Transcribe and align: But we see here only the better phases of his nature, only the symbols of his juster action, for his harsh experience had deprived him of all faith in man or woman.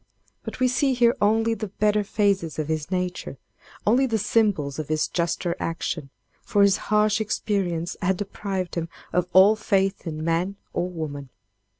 But 0.41 0.59
we 0.59 0.67
see 0.67 0.95
here 0.95 1.15
only 1.21 1.53
the 1.53 1.67
better 1.67 2.03
phases 2.03 2.57
of 2.57 2.69
his 2.69 2.89
nature, 2.89 3.37
only 3.85 4.07
the 4.07 4.17
symbols 4.17 4.79
of 4.79 4.87
his 4.87 5.07
juster 5.07 5.55
action, 5.59 6.09
for 6.41 6.63
his 6.63 6.77
harsh 6.89 7.21
experience 7.21 7.95
had 8.01 8.17
deprived 8.17 8.73
him 8.73 8.89
of 9.13 9.27
all 9.31 9.55
faith 9.55 10.07
in 10.07 10.23
man 10.23 10.55
or 10.73 10.89
woman. 10.89 11.29